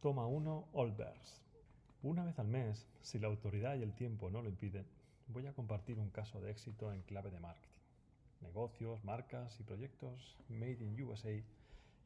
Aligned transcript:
Toma 0.00 0.28
1 0.28 0.68
Allbirds. 0.74 1.40
Una 2.04 2.24
vez 2.24 2.38
al 2.38 2.46
mes, 2.46 2.86
si 3.00 3.18
la 3.18 3.26
autoridad 3.26 3.74
y 3.74 3.82
el 3.82 3.92
tiempo 3.94 4.30
no 4.30 4.42
lo 4.42 4.48
impiden, 4.48 4.86
voy 5.26 5.48
a 5.48 5.52
compartir 5.52 5.98
un 5.98 6.10
caso 6.10 6.40
de 6.40 6.52
éxito 6.52 6.92
en 6.92 7.02
clave 7.02 7.32
de 7.32 7.40
marketing. 7.40 7.82
Negocios, 8.42 9.02
marcas 9.02 9.58
y 9.58 9.64
proyectos 9.64 10.36
made 10.48 10.78
in 10.84 11.02
USA 11.02 11.42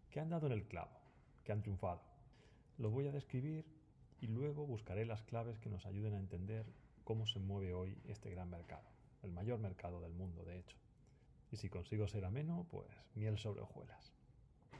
que 0.08 0.20
han 0.20 0.30
dado 0.30 0.46
en 0.46 0.54
el 0.54 0.64
clavo, 0.64 0.90
que 1.44 1.52
han 1.52 1.60
triunfado. 1.60 2.00
Lo 2.78 2.88
voy 2.88 3.08
a 3.08 3.12
describir 3.12 3.66
y 4.22 4.26
luego 4.28 4.64
buscaré 4.64 5.04
las 5.04 5.20
claves 5.24 5.58
que 5.58 5.68
nos 5.68 5.84
ayuden 5.84 6.14
a 6.14 6.18
entender 6.18 6.64
cómo 7.04 7.26
se 7.26 7.40
mueve 7.40 7.74
hoy 7.74 7.98
este 8.08 8.30
gran 8.30 8.48
mercado, 8.48 8.88
el 9.22 9.32
mayor 9.32 9.58
mercado 9.58 10.00
del 10.00 10.14
mundo, 10.14 10.46
de 10.46 10.60
hecho. 10.60 10.78
Y 11.50 11.56
si 11.56 11.68
consigo 11.68 12.08
ser 12.08 12.24
ameno, 12.24 12.66
pues 12.70 12.88
miel 13.14 13.36
sobre 13.36 13.60
hojuelas. 13.60 14.14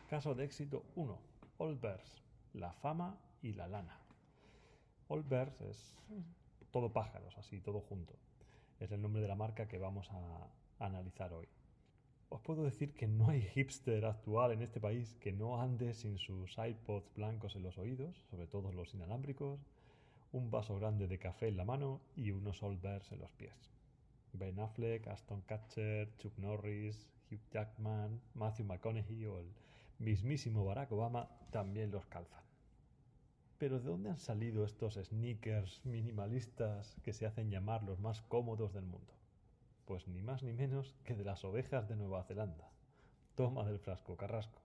Caso 0.09 0.35
de 0.35 0.45
éxito 0.45 0.87
1. 0.97 1.19
Allbirds 1.59 2.23
la 2.55 2.73
fama 2.73 3.19
y 3.43 3.53
la 3.53 3.69
lana. 3.69 3.99
All 5.09 5.25
es 5.69 5.99
todo 6.71 6.93
pájaros, 6.93 7.37
así, 7.37 7.61
todo 7.61 7.81
junto. 7.81 8.15
Es 8.81 8.91
el 8.93 9.03
nombre 9.03 9.23
de 9.23 9.29
la 9.29 9.37
marca 9.37 9.69
que 9.69 9.79
vamos 9.79 10.11
a, 10.11 10.49
analizar 10.79 11.33
hoy. 11.33 11.47
Os 12.29 12.41
puedo 12.41 12.65
decir 12.65 12.93
que 12.95 13.07
no 13.07 13.29
hay 13.29 13.43
hipster 13.43 14.05
actual 14.05 14.53
en 14.53 14.63
este 14.63 14.81
país 14.81 15.15
que 15.21 15.33
no 15.33 15.61
ande 15.61 15.95
sin 15.95 16.19
sus 16.19 16.57
iPods 16.59 17.15
blancos 17.15 17.55
en 17.55 17.63
los 17.63 17.79
oídos, 17.79 18.17
sobre 18.31 18.49
todo 18.49 18.73
los 18.73 18.93
inalámbricos, 18.95 19.61
un 20.33 20.51
vaso 20.51 20.77
grande 20.77 21.07
de 21.07 21.19
café 21.19 21.49
en 21.49 21.57
la 21.57 21.65
mano 21.65 22.01
y 22.17 22.33
unos 22.33 22.63
All 22.63 22.81
en 22.83 23.19
los 23.21 23.31
pies. 23.33 23.71
Ben 24.33 24.59
Affleck, 24.59 25.07
Aston 25.07 25.43
Catcher, 25.43 26.17
Chuck 26.17 26.37
Norris, 26.39 27.07
Hugh 27.31 27.41
Jackman, 27.53 28.21
Matthew 28.35 28.65
McConaughey 28.65 29.27
o 29.27 29.39
el 29.39 29.47
mismísimo 30.03 30.65
Barack 30.65 30.91
Obama 30.93 31.29
también 31.51 31.91
los 31.93 32.07
calzan. 32.07 32.43
Pero 33.59 33.79
¿de 33.79 33.89
dónde 33.89 34.11
han 34.11 34.19
salido 34.19 34.65
estos 34.65 34.95
sneakers 34.95 35.81
minimalistas 35.87 36.97
que 37.05 37.13
se 37.13 37.27
hacen 37.27 37.51
llamar 37.51 37.85
los 37.85 38.01
más 38.01 38.21
cómodos 38.23 38.73
del 38.73 38.85
mundo? 38.85 39.13
Pues 39.85 40.09
ni 40.09 40.21
más 40.21 40.43
ni 40.43 40.53
menos 40.53 40.97
que 41.05 41.15
de 41.15 41.25
las 41.25 41.45
ovejas 41.45 41.89
de 41.89 41.95
Nueva 41.95 42.25
Zelanda. 42.25 42.69
Toma 43.37 43.65
del 43.65 43.79
frasco 43.79 44.17
carrasco. 44.17 44.61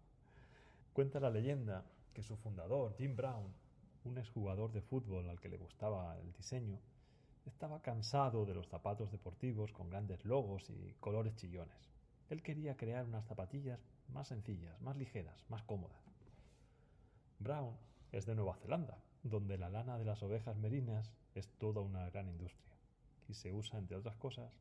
Cuenta 0.94 1.20
la 1.20 1.30
leyenda 1.30 1.86
que 2.14 2.24
su 2.24 2.36
fundador, 2.38 2.96
Jim 2.98 3.16
Brown, 3.16 3.54
un 4.06 4.18
exjugador 4.18 4.72
de 4.72 4.82
fútbol 4.82 5.30
al 5.30 5.40
que 5.40 5.50
le 5.50 5.58
gustaba 5.58 6.18
el 6.20 6.34
diseño, 6.34 6.80
estaba 7.46 7.82
cansado 7.84 8.46
de 8.46 8.56
los 8.56 8.68
zapatos 8.68 9.12
deportivos 9.12 9.72
con 9.72 9.92
grandes 9.92 10.26
logos 10.26 10.70
y 10.72 10.96
colores 11.00 11.36
chillones. 11.36 11.97
Él 12.30 12.44
quería 12.44 12.76
crear 12.76 13.06
unas 13.06 13.26
zapatillas 13.26 13.80
más 14.10 14.28
sencillas, 14.28 14.80
más 14.82 14.98
ligeras, 14.98 15.46
más 15.50 15.64
cómodas. 15.64 16.02
Brown 17.40 17.76
es 18.12 18.26
de 18.26 18.36
Nueva 18.36 18.56
Zelanda, 18.56 18.98
donde 19.24 19.58
la 19.58 19.70
lana 19.70 19.98
de 19.98 20.06
las 20.06 20.22
ovejas 20.24 20.58
merinas 20.58 21.12
es 21.36 21.48
toda 21.58 21.82
una 21.82 22.10
gran 22.10 22.28
industria 22.28 22.68
y 23.28 23.34
se 23.34 23.54
usa, 23.54 23.78
entre 23.78 23.98
otras 23.98 24.16
cosas, 24.16 24.52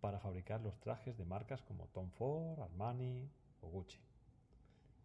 para 0.00 0.20
fabricar 0.20 0.60
los 0.60 0.78
trajes 0.80 1.16
de 1.16 1.24
marcas 1.24 1.62
como 1.62 1.86
Tom 1.88 2.10
Ford, 2.10 2.60
Armani 2.60 3.28
o 3.62 3.68
Gucci. 3.68 4.00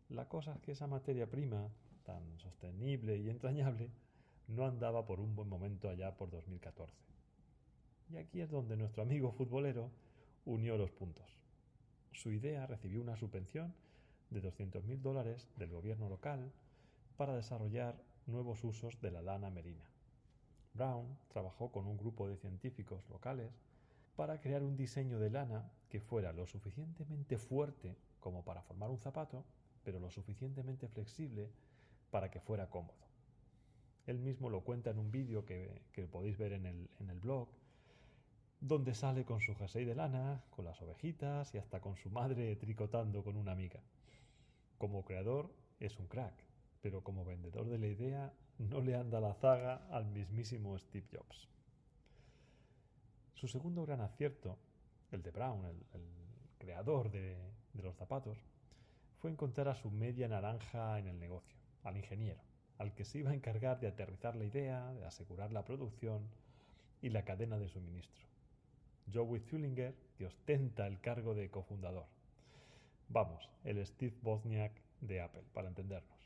La 0.10 0.28
cosa 0.28 0.54
es 0.54 0.60
que 0.62 0.72
esa 0.72 0.88
materia 0.88 1.30
prima, 1.30 1.70
tan 2.04 2.38
sostenible 2.40 3.18
y 3.18 3.30
entrañable, 3.30 3.92
no 4.48 4.66
andaba 4.66 5.06
por 5.06 5.20
un 5.20 5.36
buen 5.36 5.48
momento 5.48 5.90
allá 5.90 6.18
por 6.18 6.32
2014. 6.32 6.94
Y 8.10 8.18
aquí 8.18 8.42
es 8.42 8.50
donde 8.50 8.76
nuestro 8.76 9.04
amigo 9.04 9.32
futbolero 9.32 9.92
unió 10.46 10.78
los 10.78 10.92
puntos. 10.92 11.40
Su 12.14 12.32
idea 12.32 12.66
recibió 12.68 13.02
una 13.02 13.16
subvención 13.16 13.74
de 14.30 14.42
200.000 14.42 15.02
dólares 15.02 15.48
del 15.58 15.72
gobierno 15.72 16.10
local 16.10 16.52
para 17.18 17.36
desarrollar 17.36 17.96
nuevos 18.28 18.64
usos 18.64 19.00
de 19.02 19.12
la 19.12 19.22
lana 19.22 19.50
merina. 19.50 19.86
Brown 20.74 21.18
trabajó 21.30 21.72
con 21.72 21.88
un 21.88 21.98
grupo 21.98 22.28
de 22.28 22.38
científicos 22.38 23.08
locales 23.10 23.52
para 24.16 24.40
crear 24.40 24.64
un 24.64 24.78
diseño 24.78 25.20
de 25.20 25.30
lana 25.30 25.72
que 25.90 26.00
fuera 26.00 26.32
lo 26.34 26.46
suficientemente 26.46 27.38
fuerte 27.38 27.96
como 28.20 28.44
para 28.44 28.62
formar 28.62 28.90
un 28.90 29.00
zapato, 29.00 29.44
pero 29.84 30.00
lo 30.00 30.12
suficientemente 30.12 30.88
flexible 30.88 31.50
para 32.12 32.30
que 32.30 32.40
fuera 32.40 32.70
cómodo. 32.70 33.08
Él 34.08 34.20
mismo 34.20 34.50
lo 34.50 34.62
cuenta 34.62 34.90
en 34.90 35.00
un 35.00 35.12
vídeo 35.12 35.46
que, 35.46 35.82
podéis 36.12 36.38
ver 36.38 36.54
en 36.54 36.66
el, 36.66 36.90
en 37.00 37.10
el 37.10 37.20
blog, 37.20 37.48
donde 38.62 38.94
sale 38.94 39.24
con 39.24 39.40
su 39.40 39.56
jersey 39.56 39.86
de 39.86 39.96
lana, 39.96 40.44
con 40.50 40.66
las 40.66 40.82
ovejitas 40.82 41.54
y 41.56 41.58
hasta 41.58 41.80
con 41.80 41.96
su 41.96 42.10
madre 42.10 42.56
tricotando 42.58 43.24
con 43.24 43.38
una 43.38 43.54
amiga. 43.54 43.80
Como 44.78 45.06
creador 45.06 45.50
es 45.80 45.98
un 45.98 46.08
crack, 46.08 46.34
pero 46.82 47.02
como 47.02 47.24
vendedor 47.24 47.70
de 47.70 47.78
la 47.78 47.88
idea 47.88 48.34
no 48.58 48.82
le 48.82 48.96
anda 48.96 49.22
la 49.22 49.34
zaga 49.34 49.88
al 49.92 50.06
mismísimo 50.06 50.78
Steve 50.78 51.08
Jobs. 51.12 51.48
Su 53.34 53.48
segundo 53.48 53.86
gran 53.86 54.02
acierto, 54.02 54.58
el 55.12 55.22
de 55.22 55.32
Brown, 55.32 55.66
el, 55.66 56.20
creador 56.58 57.10
de, 57.10 57.38
de 57.74 57.84
los 57.84 57.96
zapatos, 57.96 58.38
fue 59.20 59.32
encontrar 59.32 59.70
a 59.70 59.76
su 59.76 59.90
media 59.90 60.28
naranja 60.28 61.00
en 61.00 61.08
el 61.08 61.18
negocio, 61.18 61.56
al 61.84 61.96
ingeniero, 61.96 62.42
al 62.78 62.94
que 62.94 63.06
se 63.06 63.20
iba 63.20 63.32
a 63.32 63.34
encargar 63.34 63.80
de 63.80 63.88
aterrizar 63.88 64.36
la 64.36 64.44
idea, 64.44 64.92
de 64.94 65.06
asegurar 65.06 65.54
la 65.54 65.64
producción 65.64 66.28
y 67.02 67.10
la 67.10 67.24
cadena 67.24 67.58
de 67.58 67.70
suministro. 67.70 68.29
Joey 69.14 69.40
Zullinger, 69.40 69.96
que 70.18 70.26
ostenta 70.26 70.88
el 70.88 71.00
cargo 71.00 71.34
de 71.36 71.50
cofundador. 71.50 72.08
Vamos, 73.08 73.50
el 73.64 73.86
Steve 73.86 74.16
Wozniak 74.24 74.74
de 75.02 75.22
Apple, 75.22 75.44
para 75.54 75.68
entendernos. 75.68 76.20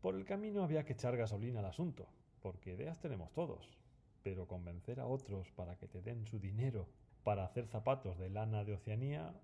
Por 0.00 0.14
el 0.14 0.24
camino 0.24 0.64
había 0.64 0.84
que 0.84 0.94
echar 0.94 1.16
gasolina 1.16 1.60
al 1.60 1.66
asunto, 1.66 2.08
porque 2.40 2.72
ideas 2.72 2.98
tenemos 3.00 3.32
todos, 3.32 3.76
pero 4.22 4.48
convencer 4.48 4.98
a 5.00 5.06
otros 5.06 5.50
para 5.52 5.76
que 5.76 5.88
te 5.88 6.00
den 6.02 6.26
su 6.26 6.38
dinero 6.38 6.88
para 7.22 7.44
hacer 7.44 7.66
zapatos 7.66 8.18
de 8.18 8.30
lana 8.30 8.64
de 8.64 8.74
Oceanía 8.74 9.34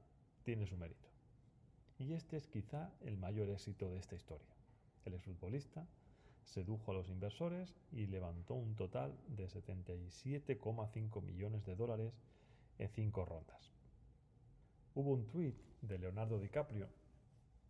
tiene 0.44 0.66
su 0.66 0.76
mérito. 0.76 1.08
Y 1.98 2.12
este 2.12 2.36
es 2.36 2.46
quizá 2.46 2.90
el 3.00 3.16
mayor 3.16 3.48
éxito 3.50 3.90
de 3.90 3.98
esta 3.98 4.14
historia. 4.14 4.54
El 5.04 5.14
exfutbolista 5.14 5.86
sedujo 6.46 6.92
a 6.92 6.94
los 6.94 7.08
inversores 7.08 7.74
y 7.92 8.06
levantó 8.06 8.54
un 8.54 8.74
total 8.76 9.14
de 9.28 9.48
77,5 9.48 11.22
millones 11.22 11.64
de 11.66 11.76
dólares 11.76 12.14
en 12.78 12.88
cinco 12.88 13.24
rondas. 13.24 13.72
Hubo 14.94 15.12
un 15.12 15.28
tuit 15.28 15.56
de 15.82 15.98
Leonardo 15.98 16.38
DiCaprio 16.38 16.88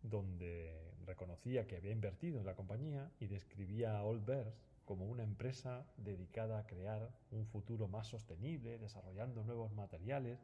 donde 0.01 0.93
reconocía 1.05 1.67
que 1.67 1.77
había 1.77 1.91
invertido 1.91 2.39
en 2.39 2.45
la 2.45 2.55
compañía 2.55 3.11
y 3.19 3.27
describía 3.27 3.97
a 3.97 4.01
Allbirds 4.01 4.53
como 4.85 5.05
una 5.05 5.23
empresa 5.23 5.85
dedicada 5.97 6.59
a 6.59 6.65
crear 6.65 7.11
un 7.31 7.45
futuro 7.47 7.87
más 7.87 8.07
sostenible, 8.07 8.77
desarrollando 8.77 9.43
nuevos 9.43 9.73
materiales 9.73 10.39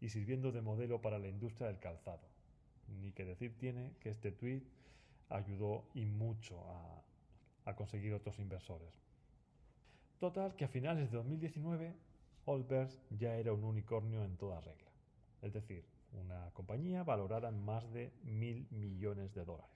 y 0.00 0.10
sirviendo 0.10 0.52
de 0.52 0.62
modelo 0.62 1.00
para 1.00 1.18
la 1.18 1.28
industria 1.28 1.66
del 1.66 1.80
calzado. 1.80 2.28
Ni 3.00 3.12
que 3.12 3.24
decir 3.24 3.56
tiene 3.58 3.92
que 4.00 4.10
este 4.10 4.30
tuit 4.30 4.64
ayudó 5.28 5.84
y 5.94 6.04
mucho 6.04 6.60
a, 6.70 7.02
a 7.70 7.76
conseguir 7.76 8.12
otros 8.14 8.38
inversores. 8.38 8.92
Total, 10.18 10.54
que 10.54 10.66
a 10.66 10.68
finales 10.68 11.10
de 11.10 11.16
2019 11.16 11.94
Allbirds 12.46 13.00
ya 13.10 13.36
era 13.36 13.52
un 13.52 13.64
unicornio 13.64 14.24
en 14.24 14.36
toda 14.36 14.60
regla. 14.60 14.90
Es 15.42 15.52
decir, 15.52 15.84
una 16.12 16.50
compañía 16.52 17.04
valorada 17.04 17.48
en 17.48 17.64
más 17.64 17.90
de 17.92 18.12
mil 18.24 18.66
millones 18.70 19.34
de 19.34 19.44
dólares. 19.44 19.70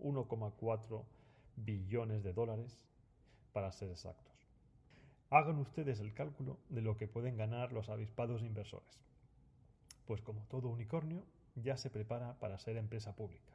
1,4 0.00 1.04
billones 1.56 2.22
de 2.22 2.32
dólares 2.32 2.84
para 3.52 3.72
ser 3.72 3.90
exactos. 3.90 4.34
Hagan 5.30 5.58
ustedes 5.58 6.00
el 6.00 6.12
cálculo 6.12 6.58
de 6.68 6.82
lo 6.82 6.96
que 6.96 7.08
pueden 7.08 7.36
ganar 7.36 7.72
los 7.72 7.88
avispados 7.88 8.42
inversores. 8.42 9.00
Pues 10.06 10.20
como 10.20 10.42
todo 10.46 10.68
unicornio, 10.68 11.24
ya 11.54 11.76
se 11.76 11.90
prepara 11.90 12.38
para 12.38 12.58
ser 12.58 12.76
empresa 12.76 13.16
pública. 13.16 13.52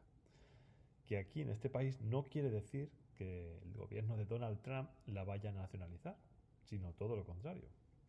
Que 1.08 1.18
aquí 1.18 1.42
en 1.42 1.50
este 1.50 1.70
país 1.70 2.02
no 2.02 2.24
quiere 2.24 2.50
decir 2.50 2.90
que 3.22 3.60
el 3.62 3.74
gobierno 3.74 4.18
de 4.18 4.26
Donald 4.26 4.60
Trump 4.64 4.90
la 5.06 5.24
vaya 5.24 5.52
a 5.52 5.54
nacionalizar, 5.54 6.18
sino 6.64 6.92
todo 6.94 7.16
lo 7.16 7.24
contrario. 7.24 7.68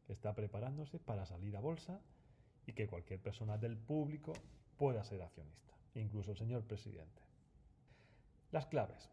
Está 0.09 0.35
preparándose 0.35 0.99
para 0.99 1.27
salir 1.27 1.55
a 1.55 1.61
bolsa 1.61 2.01
y 2.67 2.73
que 2.73 2.87
cualquier 2.87 3.21
persona 3.21 3.59
del 3.59 3.77
público 3.77 4.33
pueda 4.79 5.05
ser 5.05 5.21
accionista, 5.21 5.75
incluso 5.97 6.31
el 6.31 6.39
señor 6.39 6.63
presidente. 6.65 7.21
Las 8.53 8.65
claves. 8.69 9.11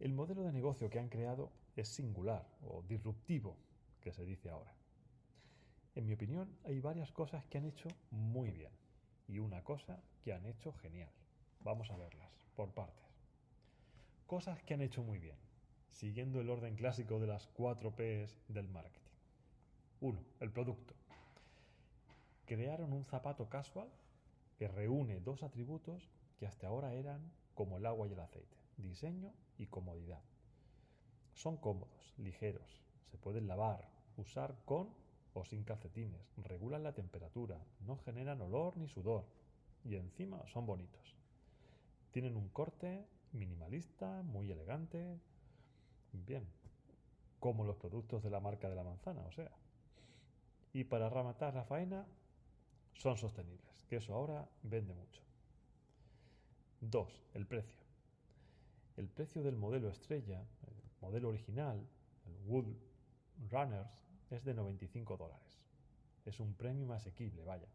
El 0.00 0.14
modelo 0.14 0.44
de 0.44 0.52
negocio 0.52 0.88
que 0.88 0.98
han 0.98 1.10
creado 1.10 1.52
es 1.76 1.88
singular 1.88 2.48
o 2.62 2.82
disruptivo, 2.88 3.58
que 4.00 4.14
se 4.14 4.24
dice 4.24 4.48
ahora. 4.48 4.72
En 5.94 6.06
mi 6.06 6.14
opinión, 6.14 6.48
hay 6.64 6.80
varias 6.80 7.12
cosas 7.12 7.44
que 7.46 7.58
han 7.58 7.66
hecho 7.66 7.88
muy 8.10 8.50
bien 8.50 8.72
y 9.28 9.40
una 9.40 9.62
cosa 9.62 10.02
que 10.22 10.32
han 10.32 10.46
hecho 10.46 10.72
genial. 10.72 11.10
Vamos 11.60 11.90
a 11.90 11.98
verlas 11.98 12.30
por 12.56 12.72
partes. 12.72 13.04
Cosas 14.26 14.62
que 14.62 14.72
han 14.72 14.80
hecho 14.80 15.02
muy 15.02 15.18
bien, 15.18 15.36
siguiendo 15.94 16.40
el 16.40 16.50
orden 16.50 16.74
clásico 16.74 17.20
de 17.20 17.28
las 17.28 17.46
cuatro 17.46 17.92
Ps 17.92 18.36
del 18.48 18.68
marketing. 18.68 19.00
1. 20.00 20.18
El 20.40 20.50
producto. 20.50 20.92
Crearon 22.46 22.92
un 22.92 23.04
zapato 23.04 23.48
casual 23.48 23.88
que 24.58 24.68
reúne 24.68 25.20
dos 25.20 25.42
atributos 25.42 26.10
que 26.38 26.46
hasta 26.46 26.66
ahora 26.66 26.94
eran 26.94 27.20
como 27.54 27.78
el 27.78 27.86
agua 27.86 28.08
y 28.08 28.12
el 28.12 28.20
aceite, 28.20 28.56
diseño 28.76 29.32
y 29.56 29.66
comodidad. 29.66 30.20
Son 31.32 31.56
cómodos, 31.56 32.12
ligeros, 32.18 32.82
se 33.10 33.16
pueden 33.16 33.46
lavar, 33.46 33.88
usar 34.16 34.56
con 34.64 34.88
o 35.32 35.44
sin 35.44 35.64
calcetines, 35.64 36.32
regulan 36.36 36.82
la 36.82 36.92
temperatura, 36.92 37.58
no 37.86 37.96
generan 37.98 38.40
olor 38.40 38.76
ni 38.76 38.88
sudor 38.88 39.24
y 39.84 39.96
encima 39.96 40.44
son 40.48 40.66
bonitos. 40.66 41.16
Tienen 42.10 42.36
un 42.36 42.48
corte 42.48 43.06
minimalista, 43.32 44.22
muy 44.22 44.50
elegante, 44.50 45.18
bien, 46.24 46.46
como 47.40 47.64
los 47.64 47.76
productos 47.76 48.22
de 48.22 48.30
la 48.30 48.40
marca 48.40 48.68
de 48.68 48.76
la 48.76 48.84
manzana, 48.84 49.22
o 49.22 49.32
sea. 49.32 49.50
Y 50.72 50.84
para 50.84 51.08
rematar 51.08 51.54
la 51.54 51.64
faena, 51.64 52.06
son 52.94 53.16
sostenibles, 53.16 53.84
que 53.88 53.96
eso 53.96 54.14
ahora 54.14 54.48
vende 54.62 54.94
mucho. 54.94 55.22
2. 56.80 57.22
El 57.34 57.46
precio. 57.46 57.84
El 58.96 59.08
precio 59.08 59.42
del 59.42 59.56
modelo 59.56 59.88
estrella, 59.88 60.40
el 60.66 60.74
modelo 61.00 61.28
original, 61.28 61.86
el 62.26 62.36
Wood 62.46 62.66
Runners, 63.50 63.90
es 64.30 64.44
de 64.44 64.54
95 64.54 65.16
dólares. 65.16 65.58
Es 66.24 66.40
un 66.40 66.54
premio 66.54 66.92
asequible, 66.92 67.44
vaya, 67.44 67.68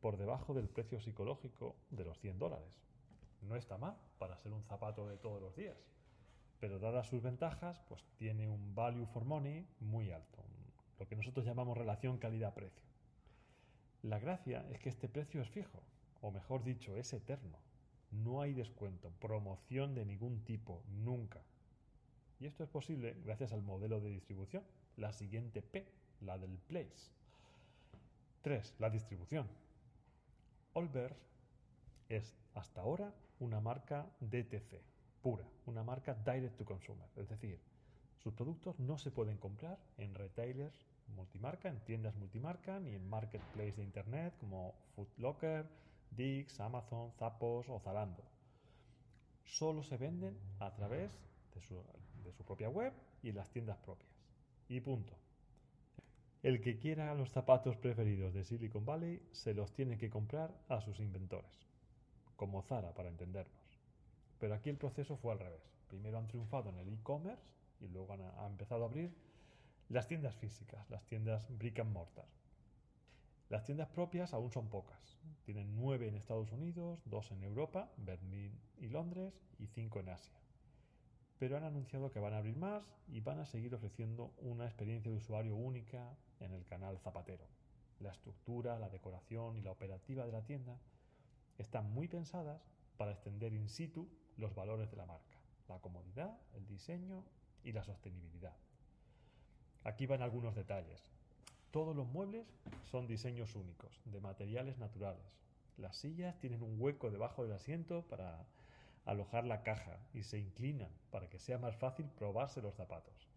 por 0.00 0.16
debajo 0.16 0.54
del 0.54 0.68
precio 0.68 1.00
psicológico 1.00 1.76
de 1.90 2.04
los 2.04 2.18
100 2.20 2.38
dólares. 2.38 2.78
No 3.42 3.56
está 3.56 3.78
mal 3.78 3.96
para 4.18 4.36
ser 4.38 4.52
un 4.52 4.62
zapato 4.62 5.08
de 5.08 5.16
todos 5.16 5.40
los 5.40 5.56
días, 5.56 5.76
pero 6.64 6.78
dadas 6.78 7.06
sus 7.08 7.20
ventajas, 7.20 7.78
pues 7.90 8.02
tiene 8.16 8.48
un 8.48 8.74
value 8.74 9.04
for 9.04 9.26
money 9.26 9.68
muy 9.80 10.10
alto, 10.10 10.42
lo 10.98 11.06
que 11.06 11.14
nosotros 11.14 11.44
llamamos 11.44 11.76
relación 11.76 12.16
calidad-precio. 12.16 12.88
La 14.00 14.18
gracia 14.18 14.64
es 14.70 14.78
que 14.78 14.88
este 14.88 15.10
precio 15.10 15.42
es 15.42 15.50
fijo, 15.50 15.82
o 16.22 16.30
mejor 16.30 16.64
dicho, 16.64 16.96
es 16.96 17.12
eterno. 17.12 17.58
No 18.12 18.40
hay 18.40 18.54
descuento, 18.54 19.10
promoción 19.20 19.94
de 19.94 20.06
ningún 20.06 20.42
tipo, 20.42 20.82
nunca. 20.88 21.42
Y 22.40 22.46
esto 22.46 22.64
es 22.64 22.70
posible 22.70 23.14
gracias 23.26 23.52
al 23.52 23.60
modelo 23.60 24.00
de 24.00 24.08
distribución, 24.08 24.64
la 24.96 25.12
siguiente 25.12 25.60
P, 25.60 25.86
la 26.22 26.38
del 26.38 26.56
place. 26.56 27.12
3. 28.40 28.76
La 28.78 28.88
distribución. 28.88 29.46
Olbers 30.72 31.28
es 32.08 32.34
hasta 32.54 32.80
ahora 32.80 33.12
una 33.38 33.60
marca 33.60 34.06
DTC, 34.20 34.93
pura, 35.24 35.48
una 35.64 35.82
marca 35.82 36.12
direct 36.12 36.58
to 36.58 36.66
consumer, 36.66 37.08
es 37.16 37.26
decir, 37.30 37.58
sus 38.18 38.34
productos 38.34 38.78
no 38.78 38.98
se 38.98 39.10
pueden 39.10 39.38
comprar 39.38 39.78
en 39.96 40.14
retailers 40.14 40.86
multimarca, 41.16 41.70
en 41.70 41.80
tiendas 41.80 42.14
multimarca, 42.14 42.78
ni 42.78 42.94
en 42.94 43.08
marketplace 43.08 43.76
de 43.76 43.84
internet 43.84 44.34
como 44.38 44.74
Food 44.94 45.08
Locker, 45.16 45.66
Dix, 46.10 46.60
Amazon, 46.60 47.10
Zappos 47.12 47.70
o 47.70 47.80
Zalando. 47.80 48.22
Solo 49.46 49.82
se 49.82 49.96
venden 49.96 50.36
a 50.58 50.74
través 50.74 51.10
de 51.54 51.62
su, 51.62 51.82
de 52.22 52.32
su 52.34 52.44
propia 52.44 52.68
web 52.68 52.92
y 53.22 53.32
las 53.32 53.48
tiendas 53.48 53.78
propias. 53.78 54.12
Y 54.68 54.80
punto. 54.80 55.14
El 56.42 56.60
que 56.60 56.78
quiera 56.78 57.14
los 57.14 57.30
zapatos 57.30 57.78
preferidos 57.78 58.34
de 58.34 58.44
Silicon 58.44 58.84
Valley 58.84 59.26
se 59.32 59.54
los 59.54 59.72
tiene 59.72 59.96
que 59.96 60.10
comprar 60.10 60.54
a 60.68 60.82
sus 60.82 61.00
inventores, 61.00 61.66
como 62.36 62.60
Zara 62.60 62.92
para 62.92 63.08
entendernos. 63.08 63.63
Pero 64.44 64.56
aquí 64.56 64.68
el 64.68 64.76
proceso 64.76 65.16
fue 65.16 65.32
al 65.32 65.38
revés. 65.38 65.62
Primero 65.88 66.18
han 66.18 66.28
triunfado 66.28 66.68
en 66.68 66.76
el 66.76 66.92
e-commerce 66.92 67.42
y 67.80 67.88
luego 67.88 68.12
han, 68.12 68.50
empezado 68.50 68.82
a 68.82 68.88
abrir 68.88 69.10
las 69.88 70.06
tiendas 70.06 70.36
físicas, 70.36 70.90
las 70.90 71.02
tiendas 71.06 71.48
brick 71.56 71.78
and 71.78 71.90
mortar. 71.90 72.26
Las 73.48 73.64
tiendas 73.64 73.88
propias 73.88 74.34
aún 74.34 74.52
son 74.52 74.68
pocas. 74.68 75.18
Tienen 75.46 75.74
nueve 75.74 76.08
en 76.08 76.14
Estados 76.14 76.52
Unidos, 76.52 77.00
dos 77.06 77.30
en 77.30 77.42
Europa, 77.42 77.90
Berlín 77.96 78.52
y 78.76 78.88
Londres, 78.88 79.32
y 79.58 79.66
cinco 79.68 80.00
en 80.00 80.10
Asia 80.10 80.36
pero 81.38 81.56
han 81.56 81.64
anunciado 81.64 82.10
que 82.10 82.20
van 82.20 82.34
a 82.34 82.38
abrir 82.38 82.56
más 82.56 82.82
y 83.08 83.20
van 83.20 83.38
a 83.38 83.46
seguir 83.46 83.74
ofreciendo 83.74 84.34
una 84.42 84.66
experiencia 84.66 85.10
de 85.10 85.16
usuario 85.16 85.56
única 85.56 86.16
en 86.40 86.52
el 86.52 86.64
canal 86.66 86.98
Zapatero. 86.98 87.46
La 87.98 88.12
estructura, 88.12 88.78
la 88.78 88.90
decoración 88.90 89.56
y 89.56 89.62
la 89.62 89.70
operativa 89.70 90.26
de 90.26 90.32
la 90.32 90.42
tienda 90.42 90.78
están 91.58 91.90
muy 91.90 92.08
pensadas 92.08 92.62
para 92.96 93.12
extender 93.12 93.52
in 93.52 93.68
situ 93.68 94.08
los 94.36 94.54
valores 94.54 94.90
de 94.90 94.96
la 94.96 95.06
marca, 95.06 95.36
la 95.68 95.78
comodidad, 95.78 96.38
el 96.54 96.66
diseño 96.66 97.24
y 97.62 97.72
la 97.72 97.84
sostenibilidad. 97.84 98.54
Aquí 99.84 100.06
van 100.06 100.22
algunos 100.22 100.54
detalles. 100.54 101.10
Todos 101.70 101.94
los 101.94 102.06
muebles 102.06 102.46
son 102.90 103.06
diseños 103.06 103.54
únicos, 103.56 104.00
de 104.04 104.20
materiales 104.20 104.78
naturales. 104.78 105.26
Las 105.76 105.96
sillas 105.96 106.38
tienen 106.38 106.62
un 106.62 106.80
hueco 106.80 107.10
debajo 107.10 107.42
del 107.42 107.52
asiento 107.52 108.02
para 108.02 108.46
alojar 109.04 109.44
la 109.44 109.62
caja 109.62 109.98
y 110.12 110.22
se 110.22 110.38
inclinan 110.38 110.90
para 111.10 111.28
que 111.28 111.38
sea 111.38 111.58
más 111.58 111.76
fácil 111.76 112.06
probarse 112.06 112.62
los 112.62 112.74
zapatos. 112.74 113.28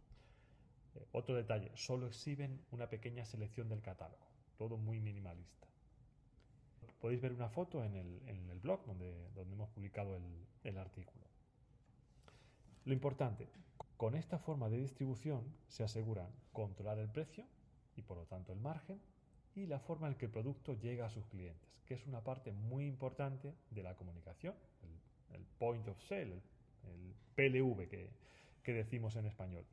Eh, 0.96 1.06
otro 1.12 1.36
detalle, 1.36 1.72
solo 1.76 2.08
exhiben 2.08 2.62
una 2.72 2.90
pequeña 2.90 3.26
selección 3.26 3.70
del 3.70 3.82
catálogo, 3.82 4.26
todo 4.58 4.78
muy 4.78 5.00
minimalista. 5.00 5.68
Podéis 7.02 7.22
ver 7.22 7.34
una 7.34 7.50
foto 7.50 7.84
en 7.84 7.96
el, 7.96 8.22
en 8.28 8.50
el 8.50 8.60
blog 8.60 8.86
donde, 8.86 9.30
donde, 9.36 9.54
hemos 9.54 9.70
publicado 9.70 10.16
el, 10.16 10.24
el 10.64 10.78
artículo. 10.78 11.26
Lo 12.86 12.94
importante, 12.94 13.48
con 13.98 14.16
esta 14.16 14.38
forma 14.40 14.70
de 14.70 14.78
distribución 14.78 15.44
se 15.68 15.84
aseguran 15.84 16.28
controlar 16.54 17.00
el 17.00 17.10
precio 17.10 17.46
y 17.96 18.02
por 18.02 18.18
lo 18.18 18.26
tanto 18.26 18.54
el 18.54 18.60
margen 18.60 19.00
y 19.56 19.66
la 19.66 19.80
forma 19.80 20.08
en 20.08 20.16
que 20.16 20.26
el 20.26 20.32
producto 20.32 20.74
llega 20.74 21.06
a 21.06 21.10
sus 21.10 21.26
clientes, 21.28 21.70
que 21.86 21.96
es 21.96 22.06
una 22.06 22.22
parte 22.22 22.52
muy 22.52 22.86
importante 22.86 23.54
de 23.72 23.84
la 23.84 23.96
comunicación, 23.96 24.54
el 24.84 24.98
el 25.34 25.44
point 25.60 25.88
of 25.88 26.02
sale, 26.08 26.42
el 26.84 27.14
PLV 27.36 27.88
que, 27.88 28.10
que 28.64 28.74
decimos 28.74 29.16
en 29.16 29.26
español. 29.26 29.66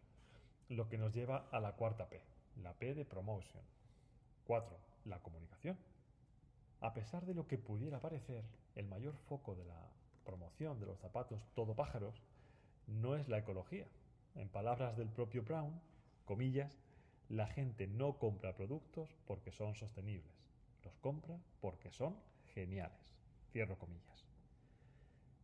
Lo 0.68 0.88
que 0.88 0.98
nos 0.98 1.14
lleva 1.14 1.48
a 1.50 1.60
la 1.60 1.72
cuarta 1.72 2.08
P, 2.08 2.20
la 2.62 2.72
P 2.72 2.94
de 2.94 3.04
promotion. 3.04 3.62
Cuatro, 4.46 4.76
la 5.04 5.18
comunicación. 5.20 5.43
A 6.84 6.92
pesar 6.92 7.24
de 7.24 7.32
lo 7.32 7.46
que 7.46 7.56
pudiera 7.56 7.98
parecer, 7.98 8.44
el 8.74 8.86
mayor 8.86 9.16
foco 9.16 9.54
de 9.54 9.64
la 9.64 9.88
promoción 10.22 10.78
de 10.78 10.84
los 10.84 10.98
zapatos 10.98 11.42
todo 11.54 11.74
pájaros 11.74 12.20
no 12.86 13.16
es 13.16 13.26
la 13.26 13.38
ecología. 13.38 13.86
En 14.34 14.50
palabras 14.50 14.94
del 14.98 15.08
propio 15.08 15.44
Brown, 15.44 15.80
comillas, 16.26 16.78
la 17.30 17.46
gente 17.46 17.86
no 17.86 18.18
compra 18.18 18.54
productos 18.54 19.16
porque 19.26 19.50
son 19.50 19.74
sostenibles, 19.74 20.30
los 20.84 20.94
compra 20.98 21.38
porque 21.62 21.90
son 21.90 22.18
geniales. 22.52 23.16
Cierro 23.50 23.78
comillas. 23.78 24.26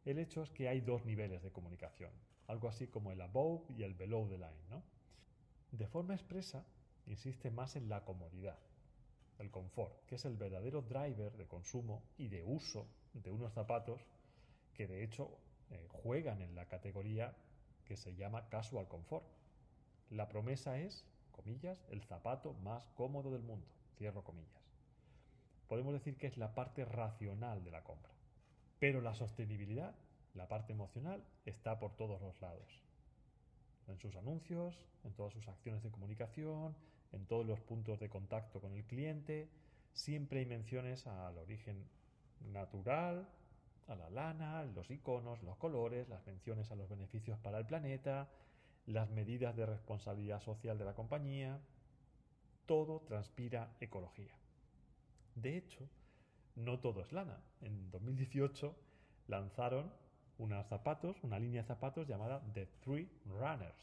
El 0.05 0.19
hecho 0.19 0.43
es 0.43 0.51
que 0.51 0.69
hay 0.69 0.83
dos 0.83 1.07
niveles 1.07 1.43
de 1.43 1.53
comunicación, 1.53 2.11
algo 2.49 2.69
así 2.69 2.87
como 2.87 3.13
el 3.13 3.21
above 3.23 3.63
y 3.71 3.83
el 3.85 3.95
below 3.95 4.29
the 4.29 4.37
line. 4.37 4.69
¿no? 4.69 4.83
De 5.73 5.87
forma 5.87 6.13
expresa, 6.13 6.67
insiste 7.07 7.51
más 7.51 7.77
en 7.77 7.89
la 7.89 8.05
comodidad, 8.05 8.59
el 9.41 9.51
confort, 9.51 10.05
que 10.07 10.17
es 10.17 10.25
el 10.25 10.37
verdadero 10.37 10.83
driver 10.83 11.33
de 11.37 11.47
consumo 11.47 12.03
y 12.19 12.29
de 12.29 12.45
uso 12.45 12.87
de 13.15 13.31
unos 13.31 13.53
zapatos 13.53 14.01
que 14.75 14.87
de 14.87 15.03
hecho 15.03 15.39
eh, 15.71 15.89
juegan 15.91 16.43
en 16.43 16.55
la 16.55 16.67
categoría 16.67 17.35
que 17.85 17.97
se 17.97 18.15
llama 18.15 18.49
casual 18.49 18.87
confort. 18.87 19.27
La 20.11 20.29
promesa 20.29 20.79
es, 20.79 21.05
comillas, 21.33 21.85
el 21.91 22.03
zapato 22.03 22.53
más 22.55 22.85
cómodo 22.95 23.33
del 23.33 23.43
mundo, 23.43 23.67
cierro 23.97 24.23
comillas. 24.23 24.63
Podemos 25.69 25.93
decir 25.93 26.17
que 26.17 26.27
es 26.27 26.37
la 26.37 26.55
parte 26.55 26.85
racional 26.85 27.63
de 27.63 27.71
la 27.71 27.83
compra. 27.83 28.13
Pero 28.79 29.01
la 29.01 29.15
sostenibilidad, 29.15 29.95
la 30.35 30.49
parte 30.49 30.73
emocional, 30.73 31.23
está 31.45 31.79
por 31.79 31.95
todos 31.97 32.21
los 32.21 32.41
lados. 32.41 32.83
En 33.87 33.99
sus 33.99 34.15
anuncios, 34.17 34.75
en 35.05 35.13
todas 35.13 35.33
sus 35.33 35.47
acciones 35.49 35.83
de 35.83 35.91
comunicación, 35.91 36.75
en 37.13 37.27
todos 37.27 37.47
los 37.47 37.61
puntos 37.61 37.99
de 38.01 38.09
contacto 38.09 38.61
con 38.61 38.73
el 38.75 38.85
cliente, 38.85 39.49
siempre 39.93 40.41
hay 40.41 40.47
menciones 40.47 41.07
al 41.07 41.37
origen 41.39 41.85
natural, 42.53 43.29
a 43.89 43.95
la 43.97 44.11
lana, 44.11 44.65
los 44.65 44.91
iconos, 44.91 45.43
los 45.43 45.57
colores, 45.57 46.09
las 46.09 46.25
menciones 46.27 46.71
a 46.71 46.77
los 46.77 46.89
beneficios 46.89 47.39
para 47.39 47.59
el 47.59 47.67
planeta, 47.67 48.29
las 48.87 49.11
medidas 49.11 49.57
de 49.57 49.67
responsabilidad 49.67 50.41
social 50.41 50.79
de 50.79 50.85
la 50.85 50.95
compañía. 50.95 51.61
Todo 52.67 53.01
transpira 53.01 53.75
ecología. 53.81 54.33
De 55.35 55.57
hecho, 55.57 55.89
no 56.55 56.79
todo 56.79 57.03
es 57.03 57.13
lana. 57.13 57.39
En 57.61 57.91
2018 57.91 58.77
lanzaron 59.27 59.93
zapatos, 60.69 61.23
una 61.23 61.39
línea 61.39 61.63
de 61.63 61.69
zapatos 61.69 62.07
llamada 62.07 62.41
The 62.55 62.67
Three 62.83 63.09
Runners. 63.27 63.77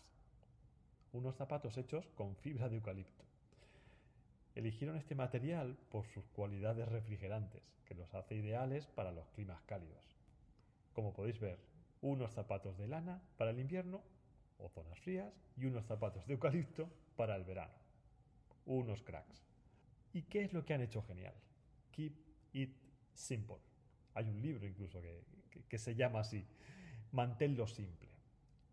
Unos 1.13 1.35
zapatos 1.35 1.77
hechos 1.77 2.07
con 2.15 2.35
fibra 2.35 2.69
de 2.69 2.75
eucalipto. 2.75 3.23
Eligieron 4.55 4.97
este 4.97 5.15
material 5.15 5.77
por 5.89 6.05
sus 6.07 6.25
cualidades 6.27 6.87
refrigerantes, 6.87 7.61
que 7.85 7.95
los 7.95 8.13
hace 8.13 8.35
ideales 8.35 8.87
para 8.87 9.11
los 9.11 9.27
climas 9.29 9.61
cálidos. 9.63 10.03
Como 10.93 11.13
podéis 11.13 11.39
ver, 11.39 11.59
unos 12.01 12.31
zapatos 12.33 12.77
de 12.77 12.87
lana 12.87 13.21
para 13.37 13.51
el 13.51 13.59
invierno 13.59 14.01
o 14.57 14.69
zonas 14.69 14.99
frías 14.99 15.33
y 15.55 15.65
unos 15.65 15.85
zapatos 15.85 16.25
de 16.27 16.33
eucalipto 16.33 16.89
para 17.15 17.35
el 17.35 17.43
verano. 17.43 17.73
Unos 18.65 19.03
cracks. 19.03 19.45
¿Y 20.13 20.23
qué 20.23 20.43
es 20.43 20.53
lo 20.53 20.65
que 20.65 20.73
han 20.73 20.81
hecho 20.81 21.03
genial? 21.03 21.35
Keep 21.91 22.13
It 22.53 22.75
Simple. 23.13 23.57
Hay 24.13 24.29
un 24.29 24.41
libro 24.41 24.67
incluso 24.67 25.01
que, 25.01 25.23
que, 25.49 25.63
que 25.63 25.77
se 25.77 25.95
llama 25.95 26.19
así, 26.19 26.45
Manténlo 27.11 27.67
simple. 27.67 28.06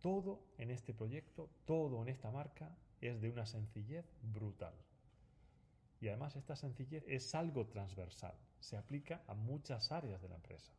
Todo 0.04 0.38
en 0.58 0.70
este 0.70 0.92
proyecto, 0.92 1.49
todo 1.64 2.02
en 2.02 2.11
esta 2.11 2.30
marca 2.30 2.76
es 3.00 3.23
de 3.23 3.30
una 3.30 3.46
sencillez 3.46 4.04
brutal. 4.34 4.75
Y 5.99 6.08
además 6.08 6.37
esta 6.37 6.56
sencillez 6.56 7.02
es 7.08 7.34
algo 7.34 7.68
transversal, 7.68 8.34
se 8.61 8.76
aplica 8.76 9.23
a 9.26 9.32
muchas 9.32 9.92
áreas 9.92 10.20
de 10.20 10.28
la 10.28 10.34
empresa. 10.34 10.75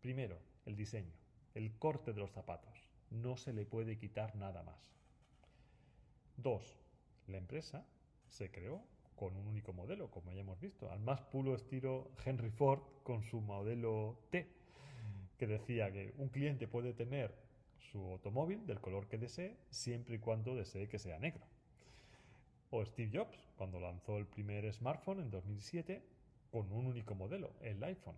Primero, 0.00 0.40
el 0.66 0.74
diseño, 0.74 1.12
el 1.54 1.78
corte 1.78 2.12
de 2.12 2.18
los 2.18 2.32
zapatos. 2.32 2.72
No 3.12 3.36
se 3.36 3.52
le 3.52 3.64
puede 3.64 3.96
quitar 3.96 4.34
nada 4.34 4.64
más. 4.64 4.90
Dos, 6.36 6.64
la 7.28 7.38
empresa 7.38 7.86
se 8.28 8.50
creó 8.50 8.82
con 9.14 9.36
un 9.36 9.46
único 9.46 9.72
modelo, 9.72 10.10
como 10.10 10.32
ya 10.32 10.40
hemos 10.40 10.58
visto, 10.58 10.90
al 10.90 10.98
más 10.98 11.20
puro 11.20 11.54
estilo 11.54 12.10
Henry 12.24 12.50
Ford 12.50 12.82
con 13.04 13.22
su 13.22 13.40
modelo 13.40 14.18
T, 14.30 14.48
que 15.38 15.46
decía 15.46 15.92
que 15.92 16.12
un 16.18 16.28
cliente 16.28 16.66
puede 16.66 16.92
tener 16.92 17.51
su 17.90 17.98
automóvil 18.12 18.66
del 18.66 18.80
color 18.80 19.08
que 19.08 19.18
desee, 19.18 19.56
siempre 19.70 20.16
y 20.16 20.18
cuando 20.18 20.54
desee 20.54 20.88
que 20.88 20.98
sea 20.98 21.18
negro. 21.18 21.44
O 22.70 22.84
Steve 22.84 23.10
Jobs, 23.12 23.38
cuando 23.56 23.80
lanzó 23.80 24.18
el 24.18 24.26
primer 24.26 24.72
smartphone 24.72 25.20
en 25.20 25.30
2007 25.30 26.02
con 26.50 26.70
un 26.72 26.86
único 26.86 27.14
modelo, 27.14 27.52
el 27.60 27.82
iPhone, 27.84 28.16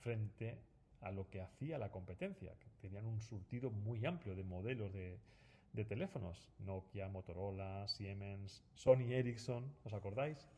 frente 0.00 0.58
a 1.00 1.10
lo 1.10 1.28
que 1.28 1.40
hacía 1.40 1.78
la 1.78 1.90
competencia, 1.90 2.52
que 2.58 2.68
tenían 2.80 3.06
un 3.06 3.20
surtido 3.20 3.70
muy 3.70 4.04
amplio 4.06 4.34
de 4.34 4.44
modelos 4.44 4.92
de, 4.92 5.18
de 5.72 5.84
teléfonos, 5.84 6.48
Nokia, 6.58 7.08
Motorola, 7.08 7.86
Siemens, 7.88 8.64
Sony 8.74 9.12
Ericsson, 9.12 9.72
¿os 9.84 9.92
acordáis? 9.92 10.48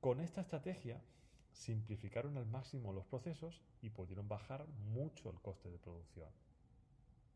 Con 0.00 0.20
esta 0.20 0.42
estrategia 0.42 1.00
simplificaron 1.52 2.36
al 2.36 2.46
máximo 2.46 2.92
los 2.92 3.06
procesos 3.06 3.62
y 3.80 3.90
pudieron 3.90 4.28
bajar 4.28 4.66
mucho 4.92 5.30
el 5.30 5.40
coste 5.40 5.70
de 5.70 5.78
producción. 5.78 6.28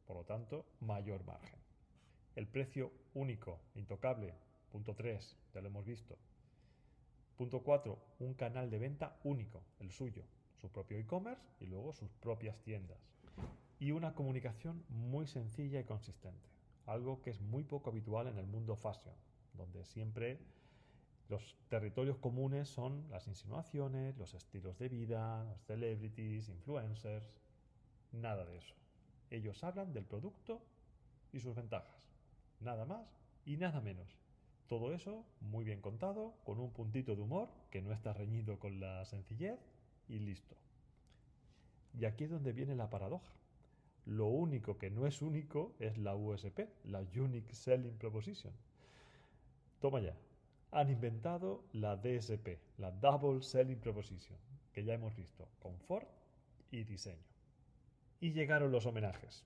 Por 0.09 0.17
lo 0.17 0.25
tanto, 0.25 0.65
mayor 0.81 1.23
margen. 1.25 1.59
El 2.35 2.49
precio 2.49 2.91
único, 3.13 3.61
intocable, 3.75 4.35
punto 4.73 4.95
3, 4.95 5.37
ya 5.53 5.61
lo 5.61 5.69
hemos 5.69 5.85
visto. 5.85 6.17
Punto 7.37 7.61
4, 7.63 7.99
un 8.21 8.33
canal 8.33 8.71
de 8.71 8.79
venta 8.79 9.21
único, 9.23 9.63
el 9.81 9.91
suyo, 9.91 10.25
su 10.57 10.71
propio 10.71 10.99
e-commerce 10.99 11.43
y 11.61 11.67
luego 11.67 11.93
sus 11.93 12.09
propias 12.15 12.59
tiendas. 12.63 12.99
Y 13.79 13.91
una 13.91 14.15
comunicación 14.15 14.83
muy 14.89 15.27
sencilla 15.27 15.79
y 15.79 15.85
consistente, 15.85 16.49
algo 16.87 17.21
que 17.21 17.29
es 17.29 17.43
muy 17.43 17.65
poco 17.65 17.91
habitual 17.91 18.29
en 18.29 18.39
el 18.39 18.47
mundo 18.47 18.77
fashion, 18.77 19.15
donde 19.53 19.85
siempre 19.85 20.41
los 21.29 21.55
territorios 21.69 22.17
comunes 22.17 22.67
son 22.71 23.05
las 23.11 23.29
insinuaciones, 23.29 24.17
los 24.17 24.33
estilos 24.33 24.79
de 24.79 24.89
vida, 24.89 25.45
los 25.45 25.61
celebrities, 25.67 26.49
influencers, 26.49 27.31
nada 28.11 28.47
de 28.47 28.57
eso. 28.57 28.75
Ellos 29.31 29.63
hablan 29.65 29.93
del 29.93 30.05
producto 30.05 30.63
y 31.33 31.41
sus 31.41 31.55
ventajas. 31.55 32.09
Nada 32.61 32.85
más 32.85 33.07
y 33.45 33.57
nada 33.57 33.81
menos. 33.81 34.17
Todo 34.69 34.93
eso 34.93 35.25
muy 35.41 35.65
bien 35.65 35.81
contado, 35.81 36.35
con 36.45 36.61
un 36.61 36.71
puntito 36.71 37.17
de 37.17 37.23
humor 37.23 37.49
que 37.71 37.81
no 37.81 37.93
está 37.93 38.13
reñido 38.13 38.59
con 38.59 38.81
la 38.81 39.05
sencillez 39.07 39.59
y 40.09 40.19
listo. 40.19 40.57
Y 41.99 42.05
aquí 42.05 42.25
es 42.25 42.31
donde 42.31 42.53
viene 42.53 42.75
la 42.75 42.91
paradoja. 42.91 43.33
Lo 44.05 44.27
único 44.27 44.79
que 44.79 44.91
no 44.91 45.07
es 45.07 45.23
único 45.23 45.75
es 45.79 45.99
la 45.99 46.15
USP, 46.15 46.61
la 46.85 47.01
Unique 47.01 47.55
Selling 47.55 47.97
Proposition. 47.99 48.53
Toma 49.81 50.01
ya. 50.01 50.17
Han 50.71 50.91
inventado 50.91 51.65
la 51.73 51.97
DSP, 51.97 52.59
la 52.79 52.91
Double 52.91 53.43
Selling 53.43 53.81
Proposition, 53.81 54.39
que 54.73 54.85
ya 54.85 54.95
hemos 54.95 55.15
visto, 55.17 55.49
confort 55.61 56.09
y 56.71 56.85
diseño. 56.85 57.28
Y 58.21 58.33
llegaron 58.33 58.73
los 58.73 58.85
homenajes. 58.87 59.45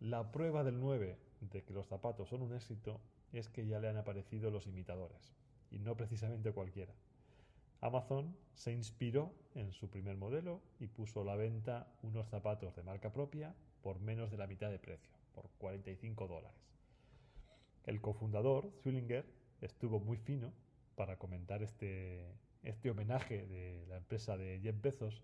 La 0.00 0.32
prueba 0.32 0.64
del 0.64 0.80
9 0.80 1.18
de 1.40 1.62
que 1.62 1.74
los 1.74 1.86
zapatos 1.86 2.28
son 2.30 2.40
un 2.40 2.54
éxito 2.54 3.00
es 3.32 3.48
que 3.48 3.66
ya 3.66 3.80
le 3.80 3.88
han 3.88 3.98
aparecido 3.98 4.50
los 4.50 4.66
imitadores, 4.66 5.34
y 5.70 5.78
no 5.78 5.96
precisamente 5.96 6.52
cualquiera. 6.52 6.94
Amazon 7.80 8.34
se 8.54 8.72
inspiró 8.72 9.34
en 9.54 9.72
su 9.72 9.90
primer 9.90 10.16
modelo 10.16 10.62
y 10.80 10.86
puso 10.86 11.20
a 11.20 11.24
la 11.24 11.36
venta 11.36 11.92
unos 12.02 12.28
zapatos 12.28 12.74
de 12.74 12.82
marca 12.82 13.12
propia 13.12 13.54
por 13.82 14.00
menos 14.00 14.30
de 14.30 14.38
la 14.38 14.46
mitad 14.46 14.70
de 14.70 14.78
precio, 14.78 15.12
por 15.34 15.48
45 15.58 16.26
dólares. 16.26 16.58
El 17.84 18.00
cofundador, 18.00 18.72
Zwillinger, 18.82 19.26
estuvo 19.60 20.00
muy 20.00 20.16
fino 20.16 20.52
para 20.96 21.18
comentar 21.18 21.62
este, 21.62 22.26
este 22.62 22.90
homenaje 22.90 23.46
de 23.46 23.86
la 23.86 23.98
empresa 23.98 24.36
de 24.36 24.60
Jeff 24.60 24.80
Bezos 24.80 25.22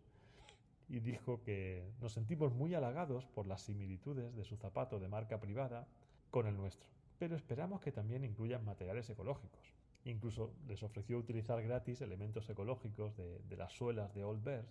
y 0.89 1.01
dijo 1.01 1.43
que 1.43 1.83
nos 2.01 2.13
sentimos 2.13 2.53
muy 2.55 2.75
halagados 2.75 3.27
por 3.27 3.47
las 3.47 3.63
similitudes 3.63 4.35
de 4.37 4.45
su 4.45 4.57
zapato 4.57 4.99
de 5.01 5.09
marca 5.09 5.41
privada 5.41 5.87
con 6.31 6.47
el 6.47 6.57
nuestro, 6.57 6.89
pero 7.19 7.37
esperamos 7.37 7.81
que 7.81 7.93
también 7.93 8.25
incluyan 8.25 8.65
materiales 8.65 9.09
ecológicos. 9.09 9.73
Incluso 10.05 10.53
les 10.69 10.83
ofreció 10.83 11.17
utilizar 11.17 11.63
gratis 11.63 12.03
elementos 12.03 12.49
ecológicos 12.51 13.17
de, 13.17 13.57
las 13.57 13.73
suelas 13.73 14.15
de 14.15 14.25
Old 14.25 14.45
Bears 14.45 14.69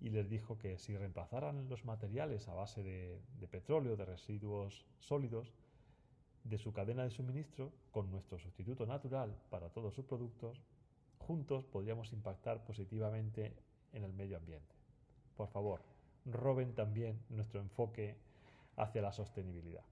y 0.00 0.10
les 0.10 0.28
dijo 0.28 0.58
que 0.58 0.76
si 0.76 0.96
reemplazaran 0.96 1.68
los 1.70 1.86
materiales 1.86 2.48
a 2.48 2.54
base 2.54 2.82
de, 2.82 3.18
de 3.40 3.48
petróleo, 3.48 3.96
de 3.96 4.04
residuos 4.04 4.84
sólidos, 4.98 5.54
de 6.42 6.58
su 6.58 6.74
cadena 6.74 7.04
de 7.04 7.10
suministro 7.10 7.72
con 7.90 8.10
nuestro 8.10 8.38
sustituto 8.38 8.84
natural 8.84 9.34
para 9.48 9.70
todos 9.70 9.94
sus 9.94 10.04
productos, 10.04 10.60
juntos 11.16 11.64
podríamos 11.64 12.12
impactar 12.12 12.62
positivamente 12.64 13.54
en 13.94 14.04
el 14.04 14.12
medio 14.12 14.36
ambiente 14.36 14.83
por 15.36 15.48
favor, 15.48 15.80
roben 16.24 16.74
también 16.74 17.20
nuestro 17.30 17.60
enfoque 17.60 18.16
hacia 18.76 19.02
la 19.02 19.12
sostenibilidad. 19.12 19.84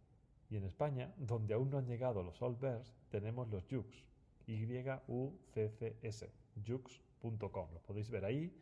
Y 0.50 0.56
en 0.56 0.64
España, 0.64 1.12
donde 1.16 1.54
aún 1.54 1.70
no 1.70 1.78
han 1.78 1.86
llegado 1.86 2.22
los 2.22 2.40
Old 2.42 2.60
Bears, 2.60 2.92
tenemos 3.10 3.48
los 3.48 3.64
Jux, 3.68 4.04
Y-U-C-C-S, 4.46 6.30
jux.com. 6.66 7.68
Lo 7.72 7.80
podéis 7.80 8.10
ver 8.10 8.24
ahí 8.24 8.52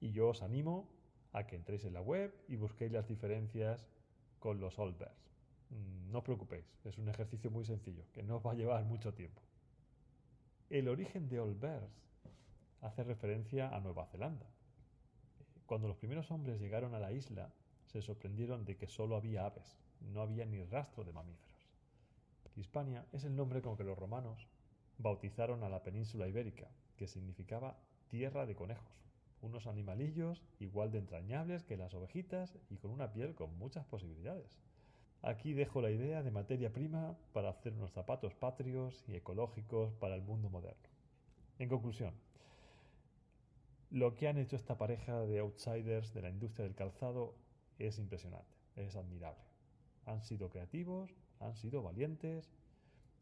y 0.00 0.10
yo 0.10 0.28
os 0.28 0.42
animo 0.42 0.88
a 1.32 1.46
que 1.46 1.56
entréis 1.56 1.84
en 1.84 1.92
la 1.92 2.00
web 2.00 2.34
y 2.48 2.56
busquéis 2.56 2.92
las 2.92 3.06
diferencias 3.06 3.86
con 4.38 4.60
los 4.60 4.78
Old 4.78 4.98
Bears. 4.98 5.30
Mm, 5.70 6.10
no 6.12 6.18
os 6.18 6.24
preocupéis, 6.24 6.64
es 6.84 6.98
un 6.98 7.08
ejercicio 7.08 7.50
muy 7.50 7.64
sencillo, 7.64 8.04
que 8.12 8.22
no 8.22 8.36
os 8.36 8.46
va 8.46 8.52
a 8.52 8.54
llevar 8.54 8.84
mucho 8.84 9.12
tiempo. 9.12 9.42
El 10.70 10.88
origen 10.88 11.28
de 11.28 11.40
Old 11.40 11.60
Bears 11.60 12.02
hace 12.80 13.04
referencia 13.04 13.74
a 13.74 13.80
Nueva 13.80 14.06
Zelanda, 14.06 14.46
cuando 15.68 15.86
los 15.86 15.98
primeros 15.98 16.30
hombres 16.30 16.58
llegaron 16.58 16.94
a 16.94 16.98
la 16.98 17.12
isla, 17.12 17.52
se 17.92 18.00
sorprendieron 18.00 18.64
de 18.64 18.78
que 18.78 18.86
solo 18.86 19.16
había 19.16 19.44
aves, 19.44 19.78
no 20.00 20.22
había 20.22 20.46
ni 20.46 20.64
rastro 20.64 21.04
de 21.04 21.12
mamíferos. 21.12 21.68
Hispania 22.56 23.04
es 23.12 23.24
el 23.24 23.36
nombre 23.36 23.60
con 23.60 23.76
que 23.76 23.84
los 23.84 23.98
romanos 23.98 24.48
bautizaron 24.96 25.62
a 25.62 25.68
la 25.68 25.82
península 25.82 26.26
ibérica, 26.26 26.68
que 26.96 27.06
significaba 27.06 27.76
tierra 28.08 28.46
de 28.46 28.56
conejos, 28.56 28.88
unos 29.42 29.66
animalillos 29.66 30.42
igual 30.58 30.90
de 30.90 31.00
entrañables 31.00 31.64
que 31.64 31.76
las 31.76 31.92
ovejitas 31.92 32.56
y 32.70 32.78
con 32.78 32.90
una 32.90 33.12
piel 33.12 33.34
con 33.34 33.56
muchas 33.58 33.84
posibilidades. 33.84 34.58
Aquí 35.20 35.52
dejo 35.52 35.82
la 35.82 35.90
idea 35.90 36.22
de 36.22 36.30
materia 36.30 36.72
prima 36.72 37.14
para 37.34 37.50
hacer 37.50 37.74
unos 37.74 37.92
zapatos 37.92 38.32
patrios 38.34 39.04
y 39.06 39.16
ecológicos 39.16 39.92
para 39.96 40.14
el 40.14 40.22
mundo 40.22 40.48
moderno. 40.48 40.88
En 41.58 41.68
conclusión, 41.68 42.14
lo 43.90 44.14
que 44.14 44.28
han 44.28 44.38
hecho 44.38 44.56
esta 44.56 44.76
pareja 44.76 45.20
de 45.24 45.38
outsiders 45.38 46.12
de 46.12 46.22
la 46.22 46.28
industria 46.28 46.64
del 46.64 46.74
calzado 46.74 47.34
es 47.78 47.98
impresionante, 47.98 48.54
es 48.76 48.96
admirable. 48.96 49.44
Han 50.06 50.22
sido 50.22 50.50
creativos, 50.50 51.10
han 51.40 51.56
sido 51.56 51.82
valientes, 51.82 52.50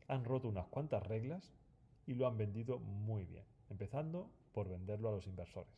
han 0.08 0.24
roto 0.24 0.48
unas 0.48 0.66
cuantas 0.68 1.06
reglas 1.06 1.52
y 2.06 2.14
lo 2.14 2.26
han 2.26 2.36
vendido 2.36 2.78
muy 2.78 3.24
bien, 3.24 3.44
empezando 3.70 4.30
por 4.52 4.68
venderlo 4.68 5.08
a 5.08 5.12
los 5.12 5.26
inversores. 5.26 5.72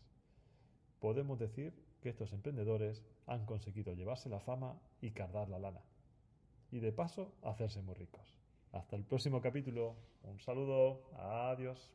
Podemos 1.00 1.38
decir 1.38 1.72
que 2.00 2.10
estos 2.10 2.32
emprendedores 2.32 3.02
han 3.26 3.44
conseguido 3.46 3.94
llevarse 3.94 4.28
la 4.28 4.40
fama 4.40 4.80
y 5.00 5.10
cargar 5.10 5.48
la 5.48 5.58
lana. 5.58 5.82
Y 6.70 6.80
de 6.80 6.92
paso, 6.92 7.32
hacerse 7.42 7.82
muy 7.82 7.94
ricos. 7.94 8.34
Hasta 8.72 8.96
el 8.96 9.04
próximo 9.04 9.40
capítulo. 9.40 9.96
Un 10.22 10.38
saludo. 10.40 11.02
Adiós. 11.16 11.92